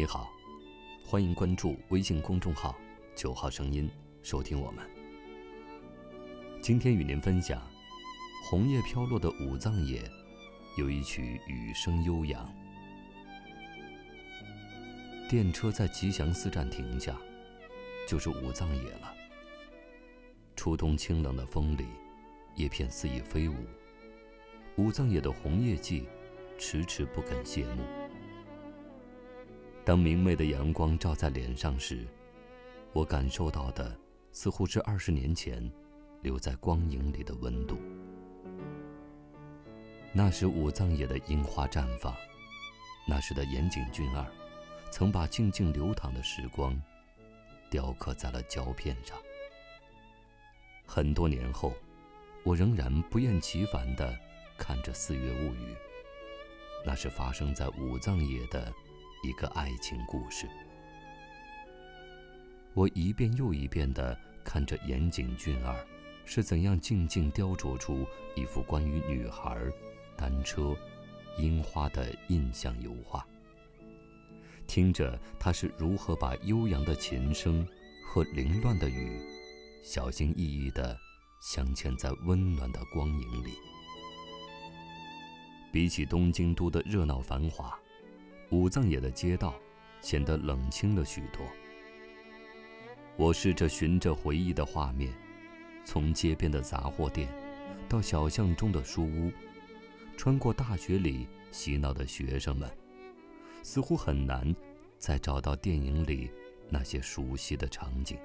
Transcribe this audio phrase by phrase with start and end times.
[0.00, 0.32] 你好，
[1.04, 2.74] 欢迎关注微信公众号
[3.14, 3.86] “九号声音”，
[4.24, 4.82] 收听我们。
[6.62, 7.60] 今天与您分享，
[8.48, 10.02] 红叶飘落的五藏野，
[10.78, 12.50] 有一曲雨声悠扬。
[15.28, 17.14] 电车在吉祥寺站停下，
[18.08, 19.14] 就是五藏野了。
[20.56, 21.84] 初冬清冷的风里，
[22.54, 23.54] 叶片肆意飞舞，
[24.76, 26.08] 五藏野的红叶季，
[26.56, 27.82] 迟迟不肯谢幕。
[29.84, 32.06] 当明媚的阳光照在脸上时，
[32.92, 33.96] 我感受到的
[34.30, 35.68] 似乎是二十年前
[36.22, 37.78] 留在光影里的温度。
[40.12, 42.14] 那时五藏野的樱花绽放，
[43.08, 44.24] 那时的岩井俊二
[44.90, 46.80] 曾把静静流淌的时光
[47.70, 49.16] 雕刻在了胶片上。
[50.84, 51.72] 很多年后，
[52.44, 54.14] 我仍然不厌其烦地
[54.58, 55.72] 看着《四月物语》，
[56.84, 58.72] 那是发生在五藏野的。
[59.22, 60.48] 一个爱情故事，
[62.72, 65.86] 我一遍又一遍地看着岩井俊二
[66.24, 69.58] 是怎样静静雕琢出一幅关于女孩、
[70.16, 70.74] 单车、
[71.36, 73.22] 樱花的印象油画，
[74.66, 77.66] 听着他是如何把悠扬的琴声
[78.08, 79.20] 和凌乱的雨，
[79.84, 80.98] 小心翼翼地
[81.42, 83.52] 镶嵌在温暖的光影里。
[85.70, 87.78] 比起东京都的热闹繁华。
[88.50, 89.54] 五藏野的街道
[90.00, 91.40] 显得冷清了许多。
[93.16, 95.12] 我试着循着回忆的画面，
[95.84, 97.28] 从街边的杂货店，
[97.88, 99.30] 到小巷中的书屋，
[100.16, 102.68] 穿过大学里嬉闹的学生们，
[103.62, 104.54] 似乎很难
[104.98, 106.30] 再找到电影里
[106.68, 108.18] 那些熟悉的场景。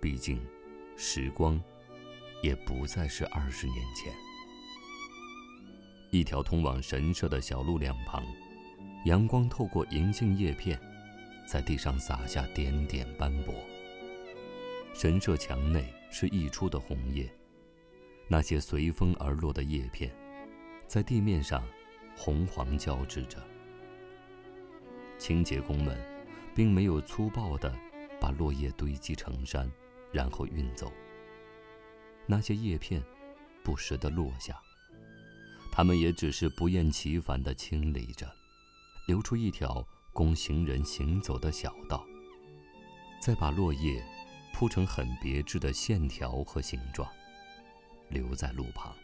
[0.00, 0.40] 毕竟，
[0.96, 1.62] 时光
[2.42, 4.12] 也不再是二十年前。
[6.10, 8.22] 一条通往神社的小路两旁。
[9.04, 10.78] 阳光透过银杏叶片，
[11.46, 13.54] 在地上洒下点点斑驳。
[14.92, 17.32] 神社墙内是溢出的红叶，
[18.28, 20.14] 那些随风而落的叶片，
[20.86, 21.66] 在地面上
[22.14, 23.38] 红黄交织着。
[25.18, 25.98] 清洁工们
[26.54, 27.74] 并没有粗暴地
[28.20, 29.70] 把落叶堆积成山，
[30.12, 30.92] 然后运走。
[32.26, 33.02] 那些叶片
[33.64, 34.60] 不时地落下，
[35.72, 38.30] 他们也只是不厌其烦地清理着。
[39.10, 42.06] 留出一条供行人行走的小道，
[43.20, 44.00] 再把落叶
[44.54, 47.10] 铺成很别致的线条和形状，
[48.08, 48.94] 留在路旁。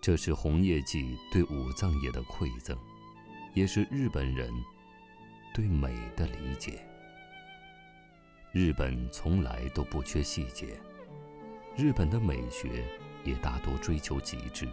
[0.00, 2.74] 这是红叶季对五藏野的馈赠，
[3.52, 4.50] 也是日本人
[5.52, 6.82] 对美的理解。
[8.50, 10.80] 日本从来都不缺细节，
[11.76, 12.82] 日本的美学
[13.26, 14.66] 也大多追求极致。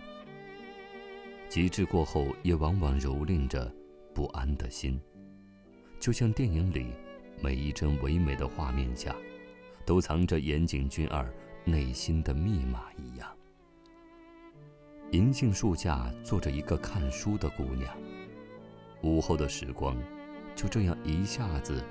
[1.50, 3.74] 极致过后，也往往蹂躏着
[4.14, 5.00] 不安的心，
[6.00, 6.88] 就像电影里
[7.42, 9.16] 每一帧唯美的画面下，
[9.86, 11.28] 都藏着岩井俊二
[11.64, 13.30] 内心的密码一样。
[15.12, 17.96] 银杏树下坐着一个看书的姑娘，
[19.02, 19.96] 午后的时光
[20.54, 21.82] 就这样一下子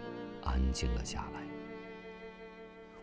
[0.42, 1.40] 安静了下来。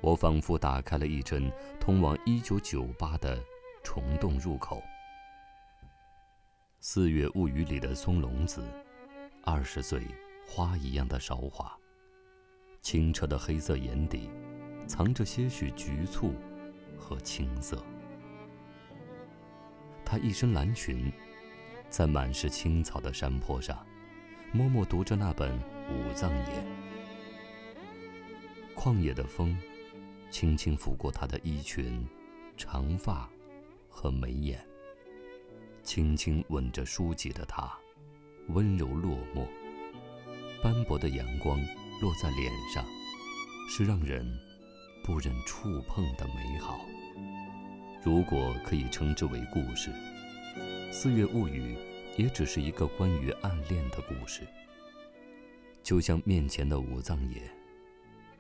[0.02, 3.44] 我仿佛打开了一帧通往一九九八的
[3.84, 4.78] 虫洞入口。
[6.86, 8.62] 《四月物语》里的松隆子，
[9.42, 10.02] 二十岁，
[10.46, 11.74] 花一样的韶华。
[12.82, 14.30] 清澈的黑色眼底，
[14.86, 16.34] 藏着些许局促
[16.98, 17.82] 和青涩。
[20.04, 21.10] 她一身蓝裙，
[21.90, 23.88] 在满是青草的山坡上，
[24.52, 25.58] 默默读着那本
[25.90, 26.66] 《五藏野》。
[28.76, 29.58] 旷野的风，
[30.30, 32.06] 轻轻拂过她的衣裙、
[32.58, 33.30] 长发
[33.88, 34.62] 和眉眼。
[35.84, 37.72] 轻轻吻着书籍的他，
[38.48, 39.46] 温柔落寞。
[40.62, 41.60] 斑驳的阳光
[42.02, 42.86] 落在脸上，
[43.70, 44.26] 是让人
[45.04, 46.80] 不忍触碰的美好。
[48.02, 49.92] 如果可以称之为故事，
[50.92, 51.76] 《四月物语》
[52.18, 54.48] 也只是一个关于暗恋的故事。
[55.82, 57.42] 就像面前的五藏野，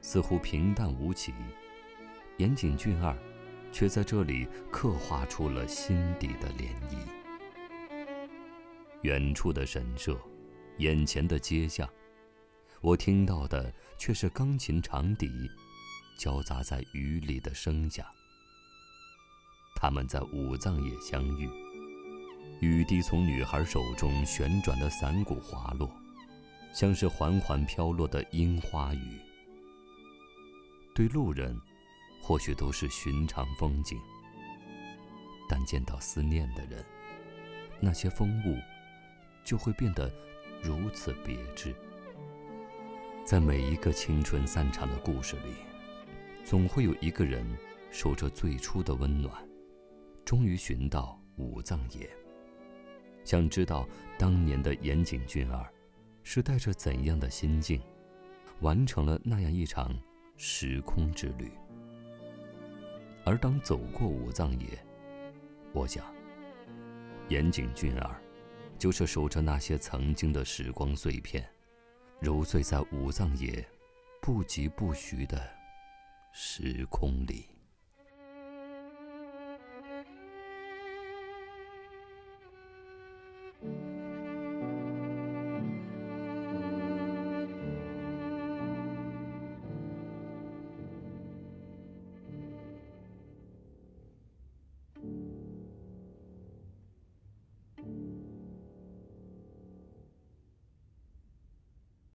[0.02, 1.34] 似乎平淡无奇，
[2.38, 3.14] 岩井俊二
[3.72, 7.23] 却在这里刻画出了心底的涟漪。
[9.04, 10.18] 远处的神社，
[10.78, 11.88] 眼前的街巷，
[12.80, 15.30] 我听到的却是钢琴长笛
[16.18, 18.06] 交杂在雨里的声响。
[19.76, 21.50] 他们在五藏野相遇，
[22.62, 25.92] 雨滴从女孩手中旋转的伞骨滑落，
[26.74, 29.20] 像是缓缓飘落的樱花雨。
[30.96, 31.60] 对路人，
[32.22, 34.00] 或许都是寻常风景，
[35.50, 36.86] 但见到思念的人，
[37.82, 38.58] 那些风物。
[39.44, 40.12] 就会变得
[40.62, 41.74] 如此别致。
[43.26, 45.54] 在每一个青春散场的故事里，
[46.44, 47.46] 总会有一个人
[47.90, 49.34] 守着最初的温暖，
[50.26, 52.10] 终于寻到五藏野。
[53.24, 53.88] 想知道
[54.18, 55.66] 当年的岩井俊二，
[56.24, 57.82] 是带着怎样的心境，
[58.60, 59.94] 完成了那样一场
[60.36, 61.50] 时空之旅？
[63.24, 64.68] 而当走过五藏野，
[65.72, 66.04] 我想，
[67.30, 68.23] 岩井俊二，
[68.84, 71.50] 就是守着那些曾经的时光碎片，
[72.20, 73.66] 揉碎在五藏野
[74.22, 75.42] 不疾不徐的
[76.34, 77.53] 时空里。